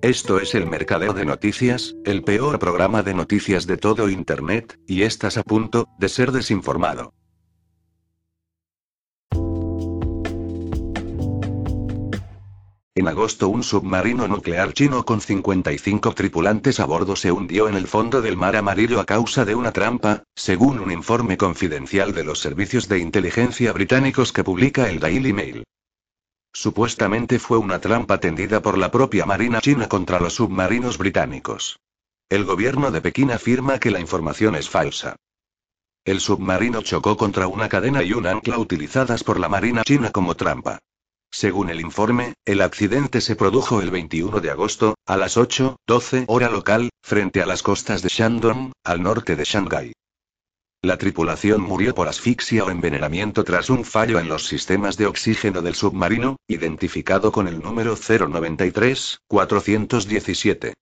[0.00, 5.02] Esto es el Mercadeo de Noticias, el peor programa de noticias de todo Internet, y
[5.02, 7.14] estás a punto de ser desinformado.
[12.94, 17.88] En agosto un submarino nuclear chino con 55 tripulantes a bordo se hundió en el
[17.88, 22.38] fondo del mar amarillo a causa de una trampa, según un informe confidencial de los
[22.38, 25.64] servicios de inteligencia británicos que publica el Daily Mail.
[26.58, 31.78] Supuestamente fue una trampa tendida por la propia Marina china contra los submarinos británicos.
[32.28, 35.14] El gobierno de Pekín afirma que la información es falsa.
[36.04, 40.34] El submarino chocó contra una cadena y un ancla utilizadas por la Marina china como
[40.34, 40.80] trampa.
[41.30, 46.50] Según el informe, el accidente se produjo el 21 de agosto, a las 8:12 hora
[46.50, 49.92] local, frente a las costas de Shandong, al norte de Shanghái.
[50.80, 55.60] La tripulación murió por asfixia o envenenamiento tras un fallo en los sistemas de oxígeno
[55.60, 60.74] del submarino, identificado con el número 093-417.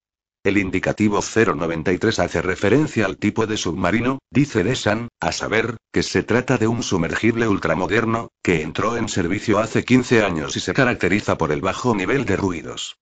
[0.45, 6.23] El indicativo 093 hace referencia al tipo de submarino, dice Desan, a saber, que se
[6.23, 11.39] trata de un sumergible ultramoderno, que entró en servicio hace 15 años y se caracteriza
[11.39, 12.99] por el bajo nivel de ruidos.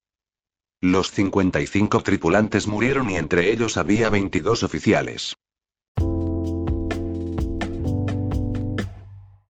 [0.80, 5.34] Los 55 tripulantes murieron y entre ellos había 22 oficiales.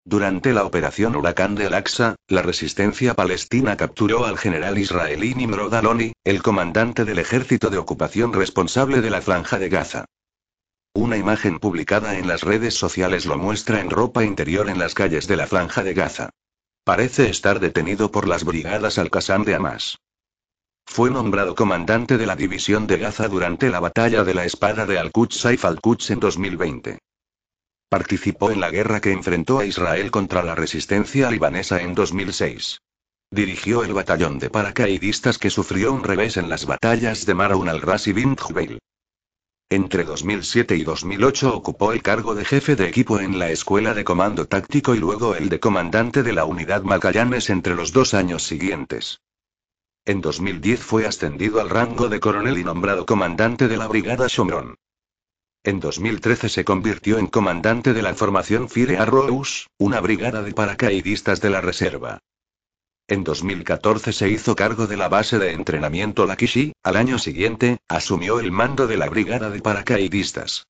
[0.08, 6.12] Durante la operación Huracán de Al-Aqsa, la resistencia palestina capturó al general israelí Nimrod Aloni,
[6.24, 10.06] el comandante del ejército de ocupación responsable de la franja de Gaza.
[10.94, 15.26] Una imagen publicada en las redes sociales lo muestra en ropa interior en las calles
[15.26, 16.30] de la franja de Gaza.
[16.84, 19.98] Parece estar detenido por las brigadas Al-Qassam de Hamas.
[20.86, 24.98] Fue nombrado comandante de la división de Gaza durante la batalla de la espada de
[24.98, 26.98] Al-Quds Saif Al-Quds en 2020.
[27.88, 32.82] Participó en la guerra que enfrentó a Israel contra la resistencia libanesa en 2006.
[33.30, 38.06] Dirigió el batallón de paracaidistas que sufrió un revés en las batallas de Maraun al-Ras
[38.06, 38.78] y Bint Jubail.
[39.70, 44.04] Entre 2007 y 2008 ocupó el cargo de jefe de equipo en la Escuela de
[44.04, 48.42] Comando Táctico y luego el de comandante de la Unidad Magallanes entre los dos años
[48.42, 49.20] siguientes.
[50.06, 54.76] En 2010 fue ascendido al rango de coronel y nombrado comandante de la Brigada Shomron.
[55.64, 61.40] En 2013 se convirtió en comandante de la formación Fire Arrows, una brigada de paracaidistas
[61.40, 62.20] de la reserva.
[63.08, 68.38] En 2014 se hizo cargo de la base de entrenamiento Lakishi, al año siguiente, asumió
[68.38, 70.66] el mando de la brigada de paracaidistas.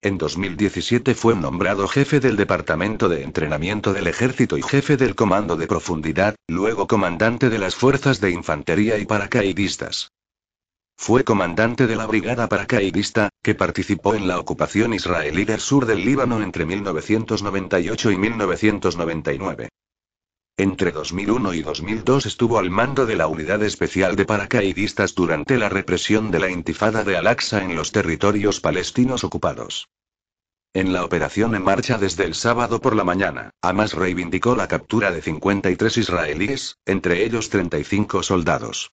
[0.00, 5.56] En 2017 fue nombrado jefe del Departamento de Entrenamiento del Ejército y jefe del Comando
[5.56, 10.12] de Profundidad, luego comandante de las Fuerzas de Infantería y Paracaidistas.
[10.96, 16.04] Fue comandante de la Brigada Paracaidista, que participó en la ocupación israelí del sur del
[16.04, 19.70] Líbano entre 1998 y 1999.
[20.58, 25.70] Entre 2001 y 2002 estuvo al mando de la Unidad Especial de Paracaidistas durante la
[25.70, 29.88] represión de la Intifada de Al-Aqsa en los territorios palestinos ocupados.
[30.74, 35.10] En la operación en marcha desde el sábado por la mañana, Hamas reivindicó la captura
[35.10, 38.90] de 53 israelíes, entre ellos 35 soldados.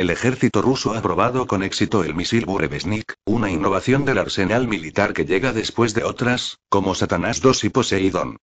[0.00, 5.12] El ejército ruso ha probado con éxito el misil Burevestnik, una innovación del arsenal militar
[5.12, 8.38] que llega después de otras, como Satanás II y Poseidón.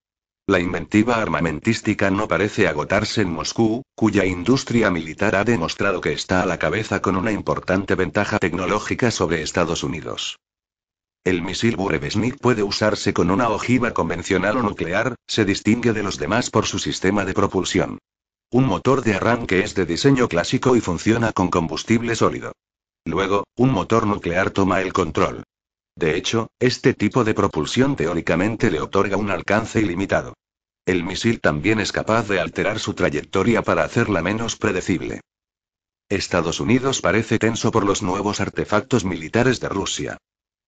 [0.46, 6.44] La inventiva armamentística no parece agotarse en Moscú, cuya industria militar ha demostrado que está
[6.44, 10.38] a la cabeza con una importante ventaja tecnológica sobre Estados Unidos.
[11.24, 16.20] El misil Burevestnik puede usarse con una ojiva convencional o nuclear, se distingue de los
[16.20, 17.98] demás por su sistema de propulsión.
[18.50, 22.54] Un motor de arranque es de diseño clásico y funciona con combustible sólido.
[23.04, 25.44] Luego, un motor nuclear toma el control.
[25.98, 30.34] De hecho, este tipo de propulsión teóricamente le otorga un alcance ilimitado.
[30.86, 35.20] El misil también es capaz de alterar su trayectoria para hacerla menos predecible.
[36.08, 40.18] Estados Unidos parece tenso por los nuevos artefactos militares de Rusia.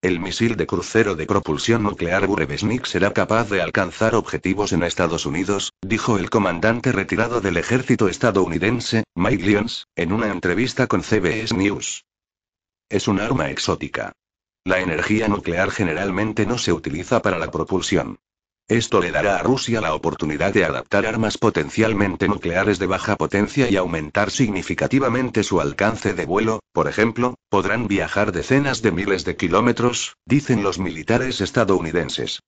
[0.01, 5.25] El misil de crucero de propulsión nuclear Burevestnik será capaz de alcanzar objetivos en Estados
[5.25, 11.53] Unidos, dijo el comandante retirado del ejército estadounidense, Mike Lyons, en una entrevista con CBS
[11.53, 12.05] News.
[12.87, 14.13] Es un arma exótica.
[14.63, 18.19] La energía nuclear generalmente no se utiliza para la propulsión.
[18.69, 23.67] Esto le dará a Rusia la oportunidad de adaptar armas potencialmente nucleares de baja potencia
[23.67, 29.35] y aumentar significativamente su alcance de vuelo, por ejemplo, podrán viajar decenas de miles de
[29.35, 32.41] kilómetros, dicen los militares estadounidenses.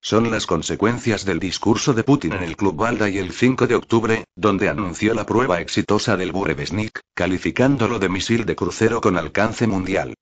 [0.00, 4.24] Son las consecuencias del discurso de Putin en el Club Valdai el 5 de octubre,
[4.36, 10.14] donde anunció la prueba exitosa del Burevestnik, calificándolo de misil de crucero con alcance mundial.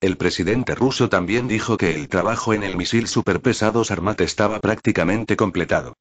[0.00, 5.36] El presidente ruso también dijo que el trabajo en el misil superpesado Sarmat estaba prácticamente
[5.36, 5.94] completado.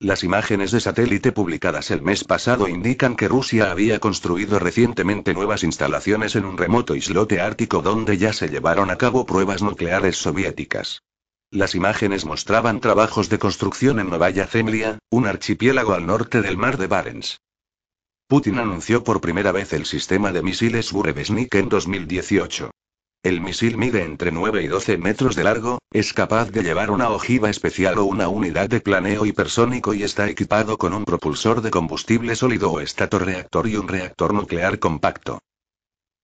[0.00, 5.62] Las imágenes de satélite publicadas el mes pasado indican que Rusia había construido recientemente nuevas
[5.62, 11.04] instalaciones en un remoto islote ártico donde ya se llevaron a cabo pruebas nucleares soviéticas.
[11.52, 16.76] Las imágenes mostraban trabajos de construcción en Novaya Zemlya, un archipiélago al norte del mar
[16.76, 17.40] de Barents.
[18.26, 22.72] Putin anunció por primera vez el sistema de misiles Burevestnik en 2018.
[23.24, 27.08] El misil mide entre 9 y 12 metros de largo, es capaz de llevar una
[27.08, 31.70] ojiva especial o una unidad de planeo hipersónico y está equipado con un propulsor de
[31.70, 35.38] combustible sólido o estatorreactor y un reactor nuclear compacto.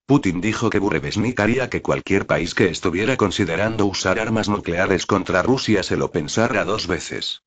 [0.05, 5.41] Putin dijo que Burevestnik haría que cualquier país que estuviera considerando usar armas nucleares contra
[5.41, 7.41] Rusia se lo pensara dos veces.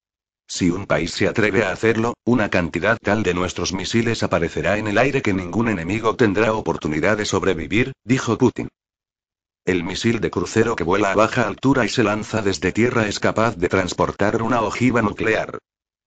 [0.48, 4.88] Si un país se atreve a hacerlo, una cantidad tal de nuestros misiles aparecerá en
[4.88, 8.66] el aire que ningún enemigo tendrá oportunidad de sobrevivir, dijo Putin.
[9.66, 13.18] El misil de crucero que vuela a baja altura y se lanza desde tierra es
[13.18, 15.58] capaz de transportar una ojiva nuclear.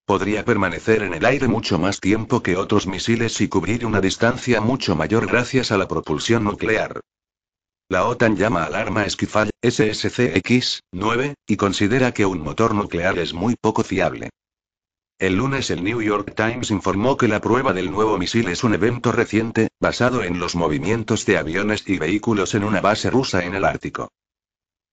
[0.05, 4.61] Podría permanecer en el aire mucho más tiempo que otros misiles y cubrir una distancia
[4.61, 7.01] mucho mayor gracias a la propulsión nuclear.
[7.89, 13.55] La OTAN llama al arma esquifal SSCX-9 y considera que un motor nuclear es muy
[13.59, 14.29] poco fiable.
[15.19, 18.75] El lunes el New York Times informó que la prueba del nuevo misil es un
[18.75, 23.55] evento reciente, basado en los movimientos de aviones y vehículos en una base rusa en
[23.55, 24.11] el Ártico.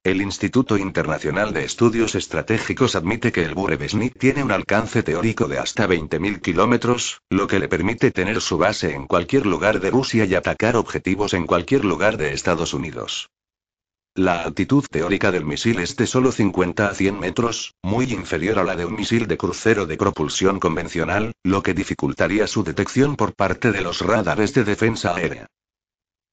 [0.02, 5.58] El Instituto Internacional de Estudios Estratégicos admite que el Burevestnik tiene un alcance teórico de
[5.58, 10.24] hasta 20.000 kilómetros, lo que le permite tener su base en cualquier lugar de Rusia
[10.24, 13.28] y atacar objetivos en cualquier lugar de Estados Unidos.
[14.16, 18.62] La altitud teórica del misil es de solo 50 a 100 metros, muy inferior a
[18.62, 23.34] la de un misil de crucero de propulsión convencional, lo que dificultaría su detección por
[23.34, 25.48] parte de los radares de defensa aérea.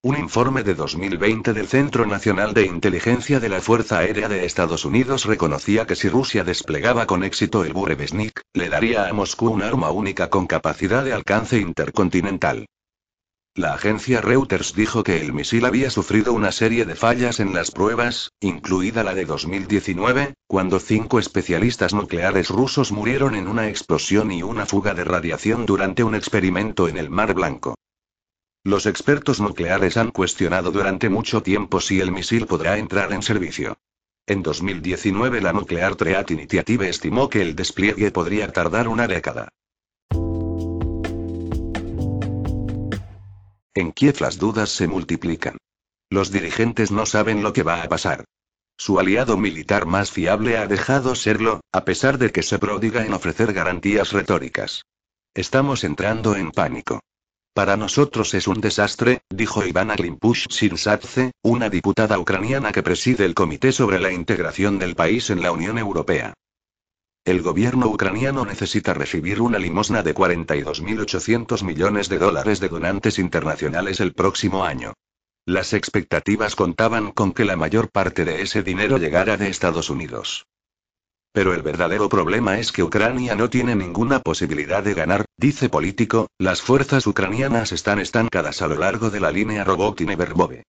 [0.04, 4.86] Un informe de 2020 del Centro Nacional de Inteligencia de la Fuerza Aérea de Estados
[4.86, 9.64] Unidos reconocía que si Rusia desplegaba con éxito el Burevestnik, le daría a Moscú un
[9.64, 12.68] arma única con capacidad de alcance intercontinental.
[13.54, 17.72] La agencia Reuters dijo que el misil había sufrido una serie de fallas en las
[17.72, 24.42] pruebas, incluida la de 2019, cuando cinco especialistas nucleares rusos murieron en una explosión y
[24.42, 27.76] una fuga de radiación durante un experimento en el Mar Blanco.
[28.64, 33.78] Los expertos nucleares han cuestionado durante mucho tiempo si el misil podrá entrar en servicio.
[34.28, 39.50] En 2019 la Nuclear Treat Initiative estimó que el despliegue podría tardar una década.
[43.74, 45.58] En Kiev las dudas se multiplican.
[46.10, 48.26] Los dirigentes no saben lo que va a pasar.
[48.78, 53.14] Su aliado militar más fiable ha dejado serlo, a pesar de que se prodiga en
[53.14, 54.84] ofrecer garantías retóricas.
[55.34, 57.00] Estamos entrando en pánico.
[57.54, 63.36] Para nosotros es un desastre, dijo Ivana Klimpush Sirsatze, una diputada ucraniana que preside el
[63.36, 66.34] Comité sobre la Integración del país en la Unión Europea.
[67.24, 74.00] El gobierno ucraniano necesita recibir una limosna de 42.800 millones de dólares de donantes internacionales
[74.00, 74.94] el próximo año.
[75.46, 80.48] Las expectativas contaban con que la mayor parte de ese dinero llegara de Estados Unidos.
[81.32, 86.28] Pero el verdadero problema es que Ucrania no tiene ninguna posibilidad de ganar, dice político,
[86.40, 90.64] las fuerzas ucranianas están estancadas a lo largo de la línea Robotin-Verbove.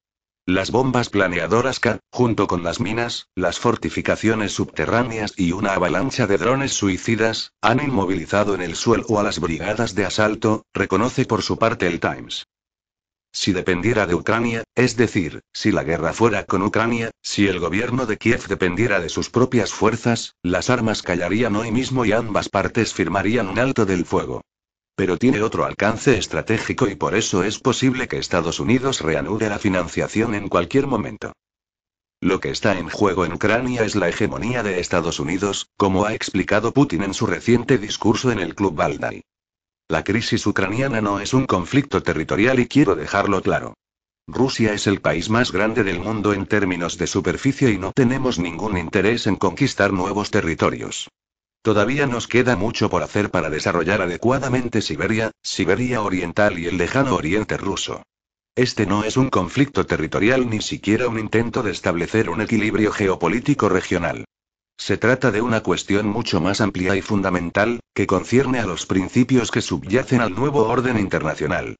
[0.46, 6.36] Las bombas planeadoras K, junto con las minas, las fortificaciones subterráneas y una avalancha de
[6.36, 11.58] drones suicidas, han inmovilizado en el suelo a las brigadas de asalto, reconoce por su
[11.58, 12.48] parte el Times.
[13.30, 18.06] Si dependiera de Ucrania, es decir, si la guerra fuera con Ucrania, si el gobierno
[18.06, 22.92] de Kiev dependiera de sus propias fuerzas, las armas callarían hoy mismo y ambas partes
[22.92, 24.42] firmarían un alto del fuego.
[24.94, 29.58] Pero tiene otro alcance estratégico y por eso es posible que Estados Unidos reanude la
[29.58, 31.32] financiación en cualquier momento.
[32.20, 36.14] Lo que está en juego en Ucrania es la hegemonía de Estados Unidos, como ha
[36.14, 39.22] explicado Putin en su reciente discurso en el Club Valdai.
[39.88, 43.74] La crisis ucraniana no es un conflicto territorial y quiero dejarlo claro.
[44.28, 48.38] Rusia es el país más grande del mundo en términos de superficie y no tenemos
[48.38, 51.08] ningún interés en conquistar nuevos territorios.
[51.62, 57.14] Todavía nos queda mucho por hacer para desarrollar adecuadamente Siberia, Siberia Oriental y el lejano
[57.14, 58.02] Oriente ruso.
[58.56, 63.68] Este no es un conflicto territorial ni siquiera un intento de establecer un equilibrio geopolítico
[63.68, 64.24] regional.
[64.76, 69.52] Se trata de una cuestión mucho más amplia y fundamental, que concierne a los principios
[69.52, 71.76] que subyacen al nuevo orden internacional.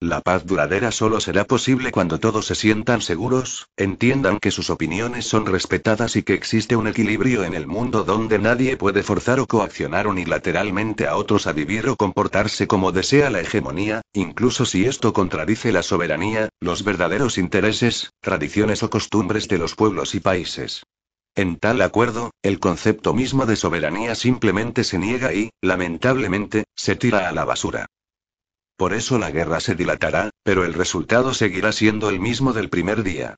[0.00, 5.26] La paz duradera solo será posible cuando todos se sientan seguros, entiendan que sus opiniones
[5.26, 9.48] son respetadas y que existe un equilibrio en el mundo donde nadie puede forzar o
[9.48, 15.12] coaccionar unilateralmente a otros a vivir o comportarse como desea la hegemonía, incluso si esto
[15.12, 20.84] contradice la soberanía, los verdaderos intereses, tradiciones o costumbres de los pueblos y países.
[21.34, 27.28] En tal acuerdo, el concepto mismo de soberanía simplemente se niega y, lamentablemente, se tira
[27.28, 27.86] a la basura.
[28.78, 33.02] Por eso la guerra se dilatará, pero el resultado seguirá siendo el mismo del primer
[33.02, 33.34] día.